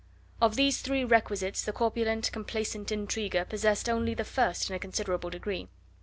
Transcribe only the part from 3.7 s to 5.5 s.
only the first in a considerable